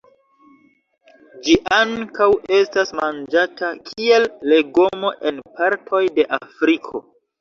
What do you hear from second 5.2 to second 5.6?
en